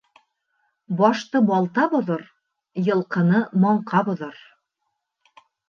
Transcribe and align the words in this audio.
Башты 1.01 1.41
балта 1.49 1.83
боҙор, 1.91 2.25
йылҡыны 2.87 3.45
маңҡа 3.67 4.05
боҙор. 4.11 4.43